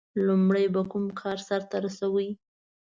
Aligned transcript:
•لومړی 0.27 0.65
به 0.73 0.81
کوم 0.91 1.05
کار 1.19 1.37
سر 1.47 1.61
ته 1.69 1.77
رسوي؟ 1.85 2.29